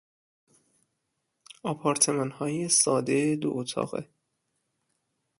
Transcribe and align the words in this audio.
آپارتمانهای 1.63 2.69
سادهی 2.69 3.37
دو 3.37 3.51
اتاقه 3.55 4.09